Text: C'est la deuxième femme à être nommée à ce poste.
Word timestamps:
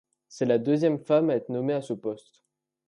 C'est 0.29 0.45
la 0.47 0.57
deuxième 0.57 0.97
femme 0.97 1.29
à 1.29 1.35
être 1.35 1.49
nommée 1.49 1.73
à 1.75 1.83
ce 1.83 1.93
poste. 1.93 2.41